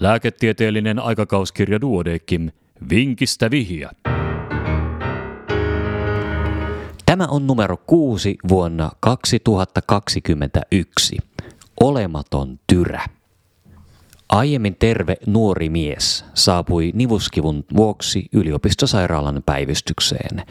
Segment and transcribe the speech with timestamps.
[0.00, 2.50] lääketieteellinen aikakauskirja Duodekim,
[2.90, 3.90] vinkistä vihiä.
[7.06, 11.16] Tämä on numero kuusi vuonna 2021.
[11.80, 13.04] Olematon tyrä.
[14.28, 20.42] Aiemmin terve nuori mies saapui nivuskivun vuoksi yliopistosairaalan päivystykseen.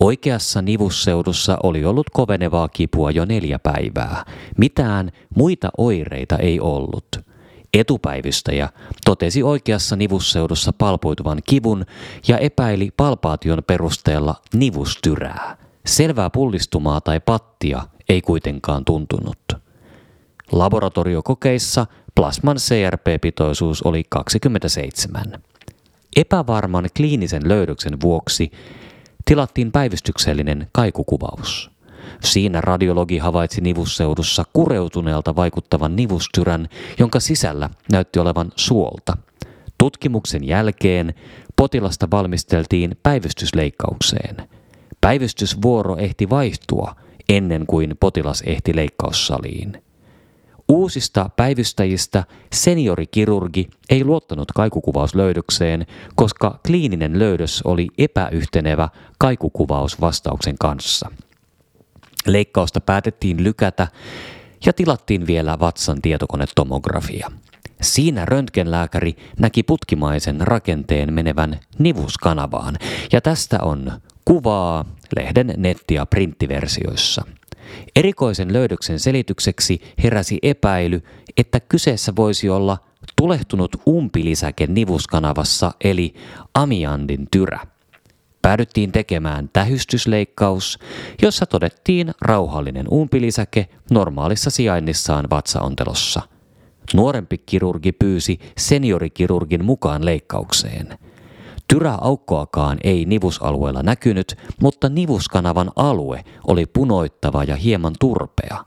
[0.00, 4.24] Oikeassa nivusseudussa oli ollut kovenevaa kipua jo neljä päivää.
[4.56, 7.27] Mitään muita oireita ei ollut.
[7.74, 8.68] Etupäivystäjä
[9.04, 11.84] totesi oikeassa nivusseudussa palpoituvan kivun
[12.28, 15.56] ja epäili palpaation perusteella nivustyrää.
[15.86, 19.38] Selvää pullistumaa tai pattia ei kuitenkaan tuntunut.
[20.52, 25.24] Laboratoriokokeissa plasman CRP-pitoisuus oli 27.
[26.16, 28.50] Epävarman kliinisen löydöksen vuoksi
[29.24, 31.77] tilattiin päivystyksellinen kaikukuvaus.
[32.24, 36.68] Siinä radiologi havaitsi nivusseudussa kureutuneelta vaikuttavan nivustyrän,
[36.98, 39.16] jonka sisällä näytti olevan suolta.
[39.78, 41.14] Tutkimuksen jälkeen
[41.56, 44.36] potilasta valmisteltiin päivystysleikkaukseen.
[45.00, 46.94] Päivystysvuoro ehti vaihtua
[47.28, 49.82] ennen kuin potilas ehti leikkaussaliin.
[50.68, 61.10] Uusista päivystäjistä seniorikirurgi ei luottanut kaikukuvauslöydökseen, koska kliininen löydös oli epäyhtenevä kaikukuvausvastauksen kanssa.
[62.28, 63.88] Leikkausta päätettiin lykätä
[64.66, 67.30] ja tilattiin vielä vatsan tietokonetomografia.
[67.80, 72.76] Siinä röntgenlääkäri näki putkimaisen rakenteen menevän nivuskanavaan,
[73.12, 73.92] ja tästä on
[74.24, 74.84] kuvaa
[75.16, 77.24] lehden netti- ja printtiversioissa.
[77.96, 81.02] Erikoisen löydöksen selitykseksi heräsi epäily,
[81.36, 82.78] että kyseessä voisi olla
[83.16, 86.14] tulehtunut umpilisäke nivuskanavassa eli
[86.54, 87.60] amiandin tyrä.
[88.48, 90.78] Päädyttiin tekemään tähystysleikkaus,
[91.22, 96.22] jossa todettiin rauhallinen umpilisäke normaalissa sijainnissaan vatsaontelossa.
[96.94, 100.98] Nuorempi kirurgi pyysi seniorikirurgin mukaan leikkaukseen.
[101.68, 108.64] Tyräaukkoakaan ei nivusalueella näkynyt, mutta nivuskanavan alue oli punoittava ja hieman turpea.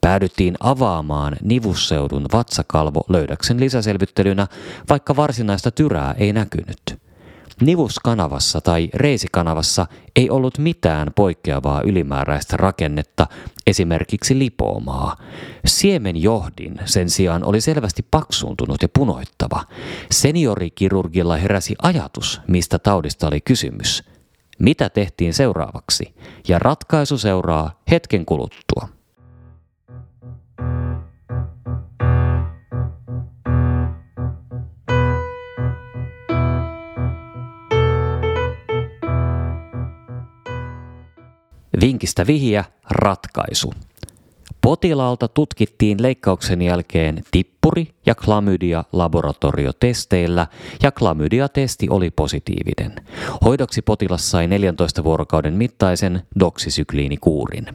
[0.00, 4.46] Päädyttiin avaamaan nivusseudun vatsakalvo löydäksen lisäselvittelynä,
[4.88, 7.09] vaikka varsinaista tyrää ei näkynyt.
[7.60, 13.26] Nivuskanavassa tai reisikanavassa ei ollut mitään poikkeavaa ylimääräistä rakennetta,
[13.66, 15.16] esimerkiksi lipoomaa.
[15.66, 19.64] Siemenjohdin sen sijaan oli selvästi paksuuntunut ja punoittava.
[20.10, 24.04] Seniorikirurgilla heräsi ajatus, mistä taudista oli kysymys.
[24.58, 26.14] Mitä tehtiin seuraavaksi?
[26.48, 28.99] Ja ratkaisu seuraa hetken kuluttua.
[41.80, 43.72] Vinkistä vihiä, ratkaisu.
[44.60, 50.46] Potilaalta tutkittiin leikkauksen jälkeen tippuri ja klamydia laboratoriotesteillä
[50.82, 52.92] ja klamydia-testi oli positiivinen.
[53.44, 57.66] Hoidoksi potilas sai 14 vuorokauden mittaisen doksisykliinikuurin.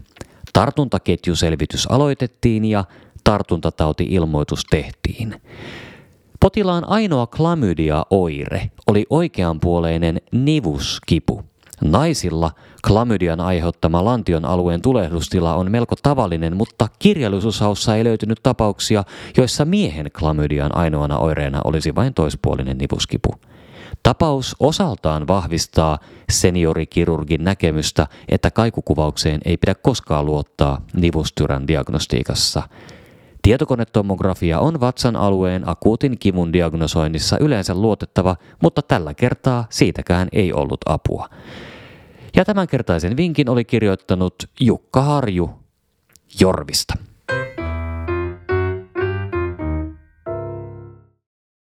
[0.53, 2.83] Tartuntaketjuselvitys aloitettiin ja
[3.23, 5.41] tartuntatauti-ilmoitus tehtiin.
[6.39, 11.43] Potilaan ainoa klamydia-oire oli oikeanpuoleinen nivuskipu.
[11.83, 12.51] Naisilla
[12.87, 19.03] klamydian aiheuttama lantion alueen tulehdustila on melko tavallinen, mutta kirjallisuushaussa ei löytynyt tapauksia,
[19.37, 23.35] joissa miehen klamydian ainoana oireena olisi vain toispuolinen nivuskipu.
[24.03, 25.97] Tapaus osaltaan vahvistaa
[26.29, 32.63] seniorikirurgin näkemystä, että kaikukuvaukseen ei pidä koskaan luottaa nivustyrän diagnostiikassa.
[33.45, 40.79] Tietokonetomografia on vatsan alueen akuutin kivun diagnosoinnissa yleensä luotettava, mutta tällä kertaa siitäkään ei ollut
[40.85, 41.29] apua.
[42.35, 45.49] Ja tämänkertaisen vinkin oli kirjoittanut Jukka Harju
[46.39, 46.93] Jorvista.